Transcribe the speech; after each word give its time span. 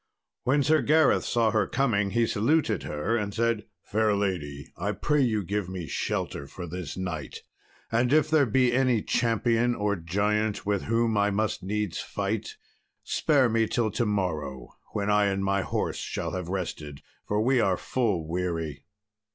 When 0.45 0.63
Sir 0.63 0.81
Gareth 0.81 1.25
saw 1.25 1.51
her 1.51 1.67
coming, 1.67 2.09
he 2.09 2.25
saluted 2.25 2.81
her, 2.81 3.15
and 3.15 3.35
said, 3.35 3.65
"Fair 3.83 4.15
lady, 4.15 4.73
I 4.75 4.93
pray 4.93 5.21
you 5.21 5.43
give 5.43 5.69
me 5.69 5.85
shelter 5.85 6.47
for 6.47 6.65
this 6.65 6.97
night, 6.97 7.43
and 7.91 8.11
if 8.11 8.27
there 8.27 8.47
be 8.47 8.71
here 8.71 8.79
any 8.79 9.03
champion 9.03 9.75
or 9.75 9.95
giant 9.95 10.65
with 10.65 10.85
whom 10.85 11.17
I 11.17 11.29
must 11.29 11.61
needs 11.61 11.99
fight, 11.99 12.55
spare 13.03 13.47
me 13.47 13.67
till 13.67 13.91
to 13.91 14.05
morrow, 14.07 14.69
when 14.93 15.11
I 15.11 15.25
and 15.25 15.45
my 15.45 15.61
horse 15.61 15.97
shall 15.99 16.31
have 16.31 16.49
rested, 16.49 17.03
for 17.27 17.39
we 17.39 17.59
are 17.59 17.77
full 17.77 18.27
weary." 18.27 18.85